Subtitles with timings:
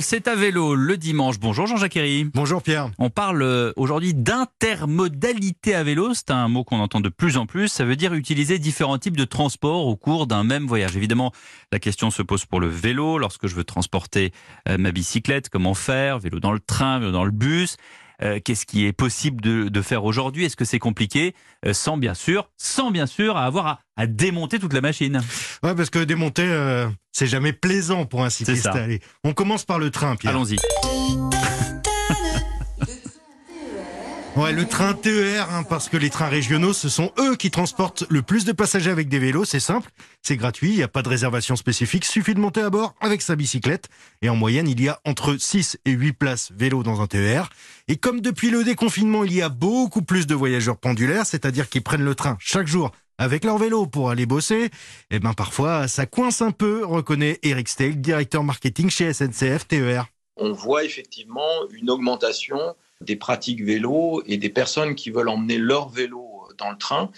[0.00, 1.38] c'est à vélo le dimanche.
[1.38, 1.98] Bonjour Jean-Jacques.
[2.34, 2.90] Bonjour Pierre.
[2.98, 6.14] On parle euh, aujourd'hui d'intermodalité à vélo.
[6.14, 7.68] C'est un mot qu'on entend de plus en plus.
[7.68, 10.96] Ça veut dire utiliser différents types de transports au cours d'un même voyage.
[10.96, 11.32] Évidemment,
[11.72, 13.18] la question se pose pour le vélo.
[13.18, 14.32] Lorsque je veux transporter
[14.68, 16.18] euh, ma bicyclette, comment faire?
[16.18, 17.76] Vélo dans le train, vélo dans le bus
[18.44, 20.44] qu'est-ce qui est possible de, faire aujourd'hui?
[20.44, 21.34] Est-ce que c'est compliqué?
[21.66, 25.20] Euh, Sans bien sûr, sans bien sûr avoir à, démonter toute la machine.
[25.62, 28.66] Ouais, parce que démonter, euh, c'est jamais plaisant pour un cycliste.
[28.66, 30.34] Allez, on commence par le train, Pierre.
[30.34, 30.56] Allons-y.
[34.40, 38.04] Ouais, le train TER, hein, parce que les trains régionaux, ce sont eux qui transportent
[38.08, 39.44] le plus de passagers avec des vélos.
[39.44, 39.90] C'est simple,
[40.22, 43.20] c'est gratuit, il n'y a pas de réservation spécifique, suffit de monter à bord avec
[43.20, 43.90] sa bicyclette.
[44.22, 47.50] Et en moyenne, il y a entre 6 et 8 places vélo dans un TER.
[47.86, 51.82] Et comme depuis le déconfinement, il y a beaucoup plus de voyageurs pendulaires, c'est-à-dire qui
[51.82, 54.70] prennent le train chaque jour avec leur vélo pour aller bosser,
[55.10, 60.06] eh ben parfois ça coince un peu, reconnaît Eric Steig, directeur marketing chez SNCF TER.
[60.38, 62.58] On voit effectivement une augmentation
[63.00, 67.10] des pratiques vélo et des personnes qui veulent emmener leur vélo dans le train.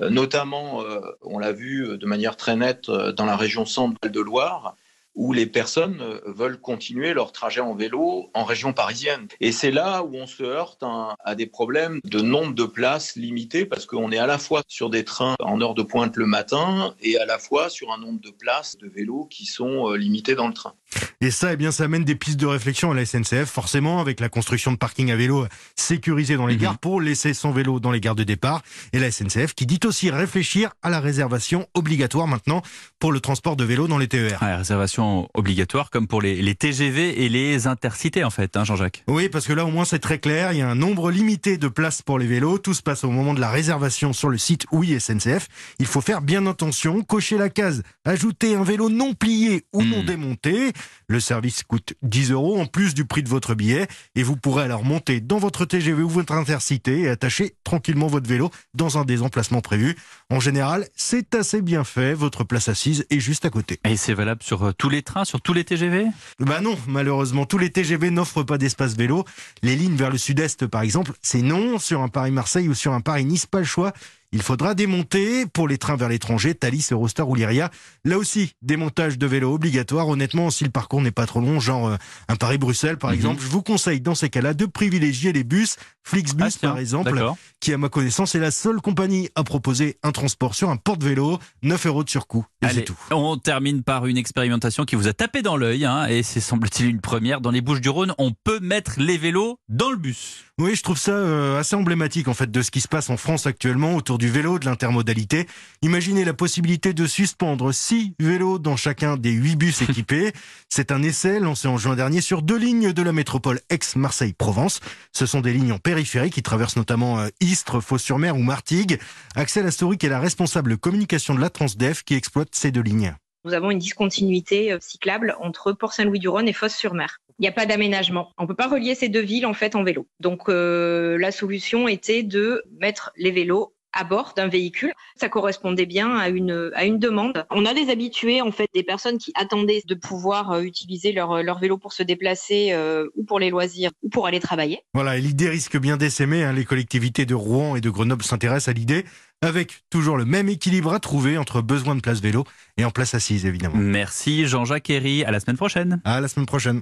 [0.00, 4.12] Euh, notamment, euh, on l'a vu de manière très nette euh, dans la région centrale
[4.12, 4.76] de Loire,
[5.14, 9.28] où les personnes veulent continuer leur trajet en vélo en région parisienne.
[9.40, 10.84] Et c'est là où on se heurte
[11.24, 14.90] à des problèmes de nombre de places limitées, parce qu'on est à la fois sur
[14.90, 18.20] des trains en heure de pointe le matin et à la fois sur un nombre
[18.20, 20.74] de places de vélos qui sont limitées dans le train.
[21.20, 24.20] Et ça, eh bien, ça amène des pistes de réflexion à la SNCF, forcément, avec
[24.20, 26.60] la construction de parkings à vélo sécurisés dans les mhm.
[26.60, 28.62] gares pour laisser son vélo dans les gares de départ.
[28.92, 32.60] Et la SNCF qui dit aussi réfléchir à la réservation obligatoire maintenant
[32.98, 34.38] pour le transport de vélo dans les TER.
[34.42, 39.02] la réservation obligatoire comme pour les, TGV et les intercités, en fait, hein, Jean-Jacques.
[39.08, 40.52] Oui, parce que là, au moins, c'est très clair.
[40.52, 42.58] Il y a un nombre limité de places pour les vélos.
[42.58, 45.48] Tout se passe au moment de la réservation sur le site Oui SNCF.
[45.78, 50.02] Il faut faire bien attention, cocher la case, ajouter un vélo non plié ou non
[50.02, 50.06] hmm.
[50.06, 50.72] démonté.
[51.08, 53.86] Le service coûte 10 euros en plus du prix de votre billet
[54.16, 58.28] et vous pourrez alors monter dans votre TGV ou votre intercité et attacher tranquillement votre
[58.28, 59.96] vélo dans un des emplacements prévus.
[60.30, 62.12] En général, c'est assez bien fait.
[62.12, 63.78] Votre place assise est juste à côté.
[63.84, 66.06] Et c'est valable sur euh, tous les trains, sur tous les TGV
[66.40, 69.24] Bah non, malheureusement, tous les TGV n'offrent pas d'espace vélo.
[69.62, 71.78] Les lignes vers le sud-est, par exemple, c'est non.
[71.78, 73.92] Sur un Paris-Marseille ou sur un Paris-Nice, pas le choix.
[74.32, 77.70] Il faudra démonter pour les trains vers l'étranger, Thalys, Eurostar ou Lyria.
[78.04, 80.08] Là aussi, démontage de vélo obligatoire.
[80.08, 81.96] Honnêtement, si le parcours n'est pas trop long, genre euh,
[82.28, 83.16] un Paris-Bruxelles par mhm.
[83.16, 87.20] exemple, je vous conseille dans ces cas-là de privilégier les bus, Flixbus ah, par exemple,
[87.58, 91.40] qui à ma connaissance est la seule compagnie à proposer un transport sur un porte-vélo,
[91.62, 92.46] 9 euros de surcoût.
[92.62, 92.96] Et tout.
[93.10, 96.88] On termine par une expérimentation qui vous a tapé dans l'œil, hein, et c'est semble-t-il
[96.88, 97.40] une première.
[97.40, 100.44] Dans les Bouches du Rhône, on peut mettre les vélos dans le bus.
[100.58, 103.16] Oui, je trouve ça euh, assez emblématique en fait de ce qui se passe en
[103.16, 105.46] France actuellement autour du vélo, de l'intermodalité.
[105.82, 110.32] Imaginez la possibilité de suspendre six vélos dans chacun des huit bus équipés.
[110.68, 114.80] C'est un essai lancé en juin dernier sur deux lignes de la métropole Aix-Marseille-Provence.
[115.12, 118.98] Ce sont des lignes en périphérie qui traversent notamment euh, Istres, Fos-sur-Mer ou Martigues.
[119.34, 123.14] Axel Astoric est la responsable communication de la Transdev qui exploite ces deux lignes.
[123.46, 127.20] Nous avons une discontinuité euh, cyclable entre Port-Saint-Louis-du-Rhône et Fos-sur-Mer.
[127.38, 128.32] Il n'y a pas d'aménagement.
[128.38, 130.08] On ne peut pas relier ces deux villes en fait en vélo.
[130.18, 134.92] Donc euh, la solution était de mettre les vélos à bord d'un véhicule.
[135.16, 137.46] Ça correspondait bien à une, à une demande.
[137.50, 141.42] On a des habitués, en fait, des personnes qui attendaient de pouvoir euh, utiliser leur,
[141.42, 142.76] leur vélo pour se déplacer
[143.16, 144.80] ou pour les loisirs ou pour aller travailler.
[144.94, 146.44] Voilà, et l'idée risque bien d'essaimer.
[146.44, 146.52] Hein.
[146.52, 149.04] Les collectivités de Rouen et de Grenoble s'intéressent à l'idée
[149.42, 152.44] avec toujours le même équilibre à trouver entre besoin de place vélo
[152.76, 153.76] et en place assise, évidemment.
[153.76, 155.24] Merci Jean-Jacques Herry.
[155.24, 156.00] À la semaine prochaine.
[156.04, 156.74] À la semaine prochaine.